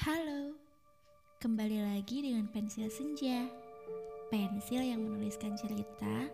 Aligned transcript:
Halo, 0.00 0.56
kembali 1.44 1.84
lagi 1.92 2.24
dengan 2.24 2.48
pensil 2.48 2.88
senja. 2.88 3.44
Pensil 4.32 4.80
yang 4.80 5.04
menuliskan 5.04 5.52
cerita 5.60 6.24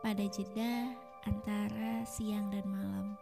pada 0.00 0.24
jeda 0.32 0.88
antara 1.28 2.00
siang 2.08 2.48
dan 2.48 2.64
malam. 2.64 3.12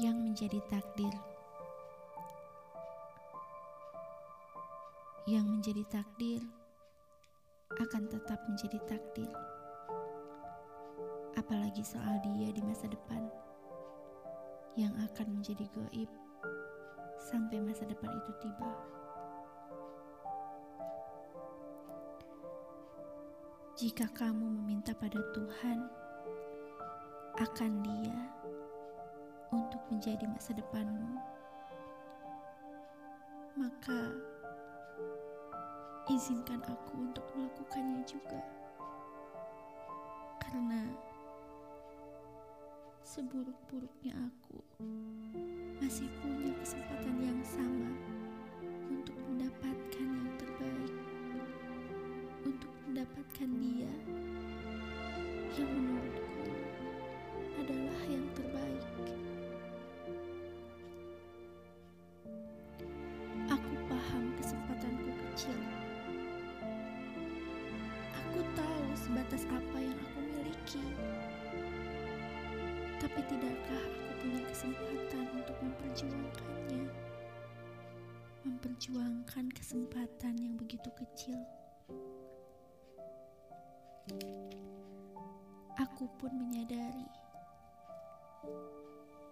Yang 0.00 0.16
menjadi 0.24 0.60
takdir. 0.72 1.12
Yang 5.28 5.46
menjadi 5.52 5.84
takdir 5.92 6.40
akan 7.76 8.08
tetap 8.08 8.40
menjadi 8.48 8.80
takdir. 8.88 9.28
Apalagi 11.36 11.84
soal 11.84 12.24
dia 12.24 12.48
di 12.56 12.64
masa 12.64 12.88
depan 12.88 13.20
yang 14.80 14.96
akan 14.96 15.44
menjadi 15.44 15.68
goib 15.76 16.08
sampai 17.30 17.62
masa 17.62 17.86
depan 17.86 18.10
itu 18.10 18.32
tiba. 18.42 18.70
Jika 23.78 24.10
kamu 24.12 24.50
meminta 24.60 24.90
pada 24.98 25.22
Tuhan 25.30 25.78
akan 27.38 27.72
Dia 27.86 28.18
untuk 29.54 29.78
menjadi 29.94 30.26
masa 30.26 30.52
depanmu, 30.58 31.16
maka 33.54 34.10
izinkan 36.10 36.60
aku 36.66 36.98
untuk 36.98 37.24
melakukannya 37.38 38.02
juga. 38.10 38.59
Seburuk-buruknya 43.20 44.16
aku 44.16 44.64
masih 45.76 46.08
punya 46.24 46.56
kesempatan 46.56 47.20
yang 47.20 47.36
sama 47.44 47.92
untuk 48.88 49.12
mendapatkan 49.28 50.08
yang 50.08 50.30
terbaik, 50.40 50.94
untuk 52.48 52.72
mendapatkan 52.88 53.50
dia 53.60 53.92
yang 55.52 55.68
menurutku 55.68 56.48
adalah 57.60 58.00
yang 58.08 58.24
terbaik. 58.32 58.88
Aku 63.52 63.72
paham 63.84 64.24
kesempatanku 64.40 65.12
kecil. 65.12 65.60
Aku 68.16 68.40
tahu 68.56 68.84
sebatas 68.96 69.44
apa 69.52 69.69
Tapi 73.00 73.16
tidakkah 73.24 73.80
aku 73.80 74.12
punya 74.20 74.44
kesempatan 74.44 75.24
untuk 75.32 75.56
memperjuangkannya? 75.64 76.84
Memperjuangkan 78.44 79.46
kesempatan 79.56 80.36
yang 80.36 80.60
begitu 80.60 80.92
kecil. 80.92 81.40
Aku 85.80 86.12
pun 86.20 86.28
menyadari 86.44 87.08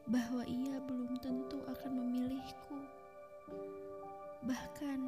bahwa 0.08 0.48
ia 0.48 0.80
belum 0.88 1.20
tentu 1.20 1.60
akan 1.68 1.92
memilihku. 1.92 2.80
Bahkan 4.48 5.00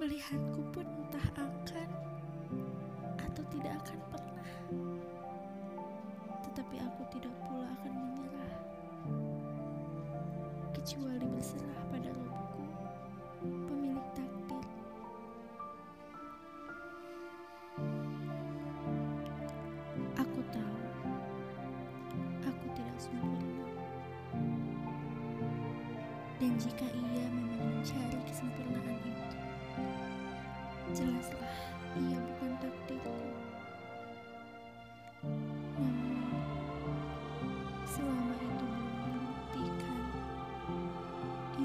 melihatku 0.00 0.64
pun 0.72 0.88
entah 0.88 1.28
akan 1.36 1.90
atau 3.20 3.44
tidak 3.52 3.76
akan 3.84 4.00
pernah 4.08 4.52
tetapi 6.56 6.80
aku 6.80 7.04
tidak 7.12 7.36
pula 7.44 7.68
akan 7.68 7.92
menyerah, 7.92 8.52
kecuali 10.72 11.28
berserah 11.36 11.84
pada 11.92 12.08
Robku, 12.16 12.64
pemilik 13.44 14.08
takdir. 14.16 14.64
Aku 20.16 20.40
tahu, 20.48 20.80
aku 22.40 22.64
tidak 22.72 22.96
sempurna, 23.04 23.68
dan 26.40 26.56
jika 26.56 26.88
ia 26.88 27.28
memang 27.36 27.68
mencari 27.68 28.20
kesempurnaan 28.32 28.96
itu, 29.04 29.40
jelaslah 31.04 31.52
ia 32.00 32.16
bukan 32.16 32.52
takdirku. 32.64 32.85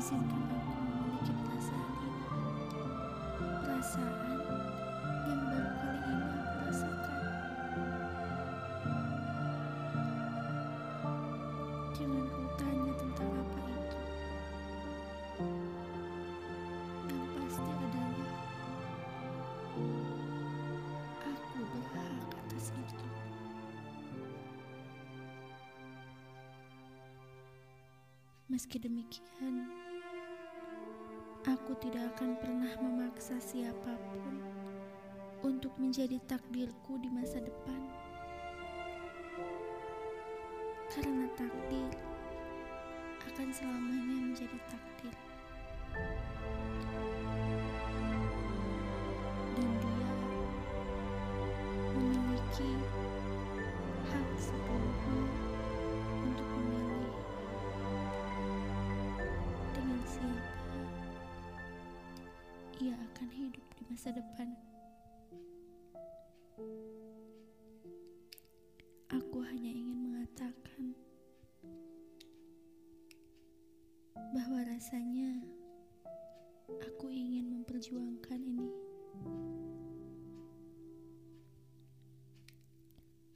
Izinkan 0.02 0.42
aku 0.50 0.74
memiliki 0.82 1.30
perasaan 1.46 1.94
ini. 2.02 2.26
Perasaan 3.38 4.42
yang 5.30 5.42
baru 5.46 5.70
kali 5.78 6.00
ini 6.10 6.26
aku 6.42 6.58
rasakan. 6.66 7.22
Jangan 11.94 12.26
kau 12.34 12.50
tanya 12.58 12.94
tentang 12.98 13.30
apa 13.30 13.60
itu. 13.62 14.00
Yang 17.06 17.26
pasti 17.38 17.70
adalah 17.70 18.26
aku 21.30 21.60
berhak 21.62 22.26
atas 22.42 22.74
itu. 22.74 23.06
Meski 28.52 28.84
demikian, 28.84 29.72
aku 31.42 31.74
tidak 31.82 32.14
akan 32.14 32.38
pernah 32.38 32.70
memaksa 32.78 33.34
siapa 33.42 33.98
pun 34.14 34.38
untuk 35.42 35.74
menjadi 35.82 36.22
takdirku 36.30 37.02
di 37.02 37.10
masa 37.10 37.42
depan. 37.42 37.82
Karena 40.94 41.26
takdir 41.34 41.90
akan 43.26 43.50
selamanya 43.50 44.18
menjadi 44.22 44.58
takdir. 44.70 45.16
Dan 49.58 49.70
dia 49.82 50.10
memiliki 51.98 52.72
hak 54.14 54.30
sepenuhnya 54.38 55.41
ia 62.82 62.98
akan 62.98 63.30
hidup 63.30 63.62
di 63.78 63.86
masa 63.94 64.10
depan. 64.10 64.58
Aku 69.14 69.38
hanya 69.46 69.70
ingin 69.70 70.02
mengatakan 70.02 70.98
bahwa 74.34 74.66
rasanya 74.66 75.46
aku 76.82 77.14
ingin 77.14 77.54
memperjuangkan 77.54 78.42
ini. 78.42 78.74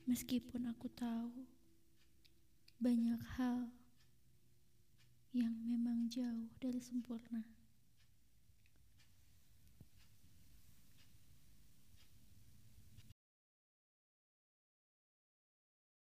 Meskipun 0.10 0.74
aku 0.74 0.90
tahu 0.90 1.46
banyak 2.82 3.22
hal 3.38 3.70
yang 5.38 5.54
memang 5.70 6.10
jauh 6.10 6.50
dari 6.58 6.82
sempurna. 6.82 7.55